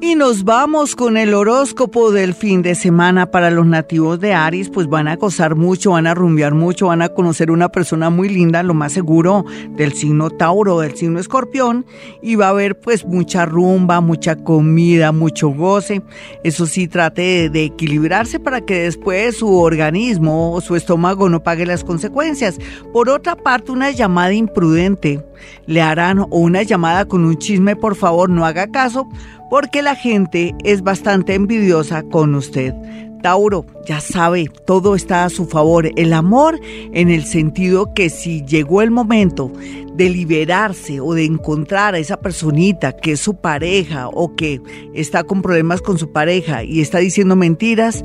[0.00, 4.70] Y nos vamos con el horóscopo del fin de semana para los nativos de Aries,
[4.70, 8.28] pues van a gozar mucho, van a rumbear mucho, van a conocer una persona muy
[8.28, 11.84] linda, lo más seguro del signo Tauro, del signo Escorpión,
[12.22, 16.00] y va a haber pues mucha rumba, mucha comida, mucho goce.
[16.44, 21.66] Eso sí, trate de, equilibrarse para que después su organismo o su estómago no pague
[21.66, 22.60] las consecuencias.
[22.92, 25.24] Por otra parte, una llamada imprudente
[25.66, 29.08] le harán una llamada con un chisme, por favor, no haga caso
[29.50, 32.74] porque la gente es bastante envidiosa con usted.
[33.22, 35.90] Tauro, ya sabe, todo está a su favor.
[35.96, 36.60] El amor
[36.92, 39.52] en el sentido que si llegó el momento
[39.94, 44.60] de liberarse o de encontrar a esa personita que es su pareja o que
[44.94, 48.04] está con problemas con su pareja y está diciendo mentiras,